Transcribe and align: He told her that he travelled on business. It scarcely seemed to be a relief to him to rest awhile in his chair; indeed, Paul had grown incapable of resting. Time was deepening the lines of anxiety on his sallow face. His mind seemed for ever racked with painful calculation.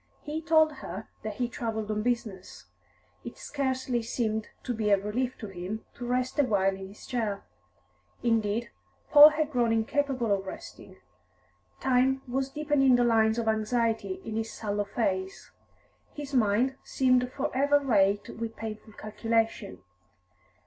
He 0.23 0.41
told 0.41 0.71
her 0.77 1.09
that 1.21 1.35
he 1.35 1.47
travelled 1.47 1.91
on 1.91 2.01
business. 2.01 2.65
It 3.23 3.37
scarcely 3.37 4.01
seemed 4.01 4.47
to 4.63 4.73
be 4.73 4.89
a 4.89 4.97
relief 4.97 5.37
to 5.37 5.45
him 5.49 5.85
to 5.93 6.07
rest 6.07 6.39
awhile 6.39 6.75
in 6.75 6.87
his 6.87 7.05
chair; 7.05 7.43
indeed, 8.23 8.71
Paul 9.11 9.29
had 9.29 9.51
grown 9.51 9.71
incapable 9.71 10.33
of 10.33 10.47
resting. 10.47 10.97
Time 11.79 12.23
was 12.27 12.49
deepening 12.49 12.95
the 12.95 13.03
lines 13.03 13.37
of 13.37 13.47
anxiety 13.47 14.19
on 14.25 14.37
his 14.37 14.51
sallow 14.51 14.85
face. 14.85 15.51
His 16.15 16.33
mind 16.33 16.77
seemed 16.83 17.31
for 17.31 17.55
ever 17.55 17.79
racked 17.79 18.29
with 18.29 18.55
painful 18.55 18.93
calculation. 18.93 19.83